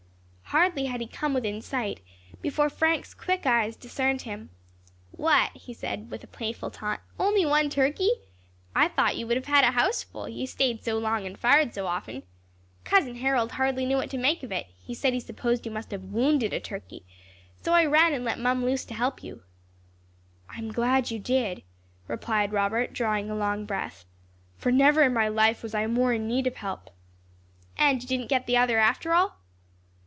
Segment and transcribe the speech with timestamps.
[0.53, 2.01] Hardly had he come within sight,
[2.41, 4.49] before Frank's quick eyes discerned him.
[5.11, 8.09] "What!" said he, with a playful taunt, "only one turkey!
[8.75, 11.73] I thought you would have had a house full, you staid so long and fired
[11.73, 12.23] so often.
[12.83, 15.91] Cousin Harold hardly knew what to make of it; he said he supposed you must
[15.91, 17.05] have wounded a turkey;
[17.61, 19.43] so I ran and let Mum loose to help you."
[20.49, 21.63] "I am glad you did,"
[22.09, 24.03] replied Robert, drawing a long breath,
[24.57, 26.89] "for never in my life was I more in need of help."
[27.77, 29.37] "And you didn't get the other after all?"